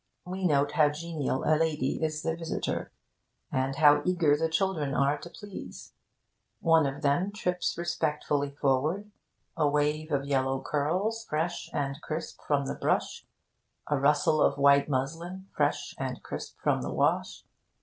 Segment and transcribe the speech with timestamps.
[0.25, 2.91] We note how genial a lady is the visitor,
[3.51, 5.93] and how eager the children are to please.
[6.59, 9.11] One of them trips respectfully forward
[9.55, 13.27] a wave of yellow curls fresh and crisp from the brush,
[13.89, 17.45] a rustle of white muslin fresh and crisp from the wash.